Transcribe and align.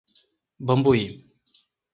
Bambuí 0.67 1.03